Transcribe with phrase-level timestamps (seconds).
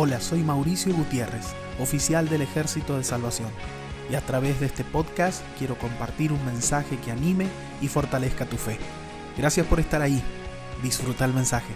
[0.00, 3.50] Hola, soy Mauricio Gutiérrez, oficial del Ejército de Salvación,
[4.08, 7.48] y a través de este podcast quiero compartir un mensaje que anime
[7.82, 8.78] y fortalezca tu fe.
[9.36, 10.22] Gracias por estar ahí.
[10.84, 11.74] Disfruta el mensaje.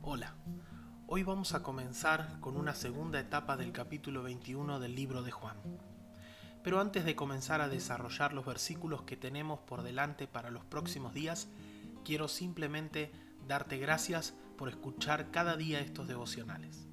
[0.00, 0.36] Hola,
[1.06, 5.58] hoy vamos a comenzar con una segunda etapa del capítulo 21 del libro de Juan.
[6.62, 11.12] Pero antes de comenzar a desarrollar los versículos que tenemos por delante para los próximos
[11.12, 11.46] días,
[12.06, 13.12] quiero simplemente
[13.46, 16.86] darte gracias por escuchar cada día estos devocionales.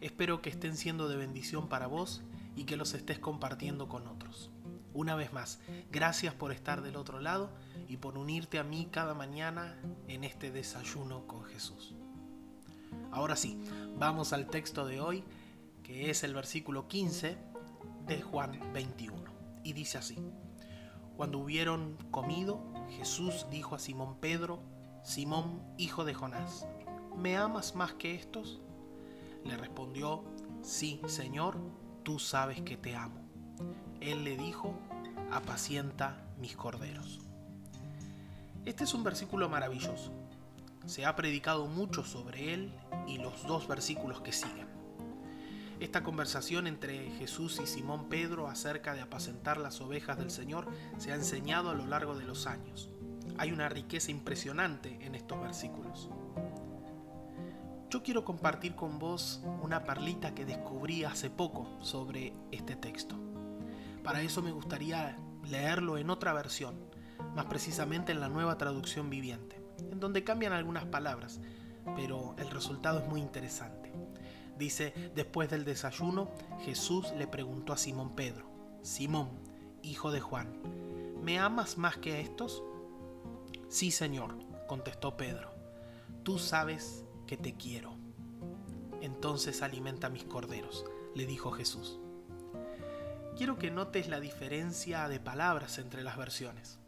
[0.00, 2.22] Espero que estén siendo de bendición para vos
[2.56, 4.50] y que los estés compartiendo con otros.
[4.94, 7.50] Una vez más, gracias por estar del otro lado
[7.88, 9.76] y por unirte a mí cada mañana
[10.08, 11.94] en este desayuno con Jesús.
[13.10, 13.60] Ahora sí,
[13.96, 15.24] vamos al texto de hoy,
[15.82, 17.38] que es el versículo 15
[18.06, 19.16] de Juan 21.
[19.62, 20.16] Y dice así,
[21.16, 24.62] cuando hubieron comido, Jesús dijo a Simón Pedro,
[25.08, 26.66] Simón, hijo de Jonás,
[27.16, 28.60] ¿me amas más que estos?
[29.42, 30.22] Le respondió,
[30.60, 31.56] sí, Señor,
[32.02, 33.26] tú sabes que te amo.
[34.02, 34.78] Él le dijo,
[35.32, 37.20] apacienta mis corderos.
[38.66, 40.12] Este es un versículo maravilloso.
[40.84, 42.74] Se ha predicado mucho sobre él
[43.06, 44.68] y los dos versículos que siguen.
[45.80, 51.12] Esta conversación entre Jesús y Simón Pedro acerca de apacentar las ovejas del Señor se
[51.12, 52.90] ha enseñado a lo largo de los años.
[53.38, 56.10] Hay una riqueza impresionante en estos versículos.
[57.88, 63.16] Yo quiero compartir con vos una perlita que descubrí hace poco sobre este texto.
[64.02, 65.16] Para eso me gustaría
[65.48, 66.74] leerlo en otra versión,
[67.34, 71.40] más precisamente en la nueva traducción viviente, en donde cambian algunas palabras,
[71.96, 73.92] pero el resultado es muy interesante.
[74.58, 76.28] Dice, después del desayuno,
[76.64, 78.50] Jesús le preguntó a Simón Pedro,
[78.82, 79.30] Simón,
[79.82, 80.52] hijo de Juan,
[81.22, 82.62] ¿me amas más que a estos?
[83.68, 84.34] Sí, Señor,
[84.66, 85.54] contestó Pedro,
[86.22, 87.96] tú sabes que te quiero.
[89.02, 92.00] Entonces alimenta mis corderos, le dijo Jesús.
[93.36, 96.78] Quiero que notes la diferencia de palabras entre las versiones.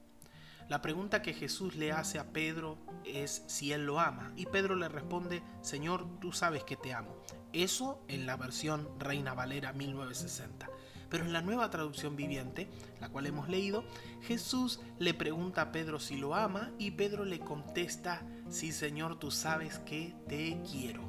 [0.71, 4.75] La pregunta que Jesús le hace a Pedro es si él lo ama, y Pedro
[4.75, 7.15] le responde, Señor, tú sabes que te amo.
[7.53, 10.71] Eso en la versión Reina Valera 1960.
[11.11, 13.85] Pero en la nueva traducción viviente, la cual hemos leído,
[14.23, 19.31] Jesús le pregunta a Pedro si lo ama y Pedro le contesta, sí Señor, tú
[19.31, 21.03] sabes que te quiero.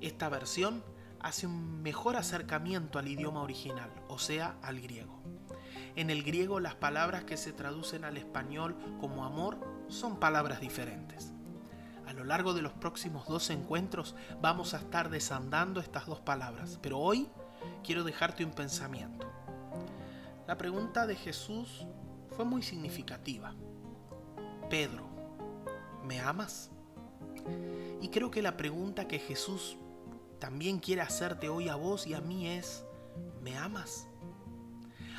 [0.00, 0.84] Esta versión
[1.20, 5.20] hace un mejor acercamiento al idioma original, o sea, al griego.
[5.96, 11.32] En el griego las palabras que se traducen al español como amor son palabras diferentes.
[12.06, 16.78] A lo largo de los próximos dos encuentros vamos a estar desandando estas dos palabras,
[16.82, 17.28] pero hoy
[17.84, 19.26] quiero dejarte un pensamiento.
[20.46, 21.86] La pregunta de Jesús
[22.36, 23.54] fue muy significativa.
[24.68, 25.06] Pedro,
[26.04, 26.70] ¿me amas?
[28.00, 29.76] Y creo que la pregunta que Jesús
[30.38, 32.84] también quiere hacerte hoy a vos y a mí es,
[33.42, 34.08] ¿me amas?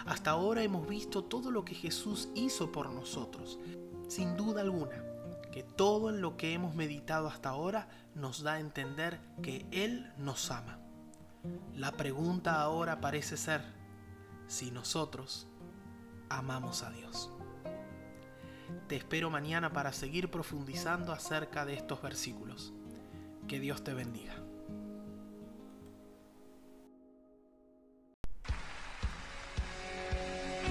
[0.06, 3.60] Hasta ahora hemos visto todo lo que Jesús hizo por nosotros.
[4.08, 5.04] Sin duda alguna,
[5.52, 10.12] que todo en lo que hemos meditado hasta ahora nos da a entender que Él
[10.18, 10.81] nos ama.
[11.76, 13.62] La pregunta ahora parece ser
[14.48, 15.48] si nosotros
[16.30, 17.32] amamos a Dios.
[18.88, 22.74] Te espero mañana para seguir profundizando acerca de estos versículos.
[23.48, 24.36] Que Dios te bendiga.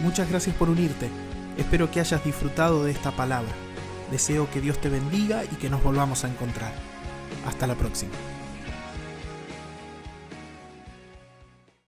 [0.03, 1.11] Muchas gracias por unirte.
[1.59, 3.53] Espero que hayas disfrutado de esta palabra.
[4.11, 6.73] Deseo que Dios te bendiga y que nos volvamos a encontrar.
[7.47, 8.15] Hasta la próxima.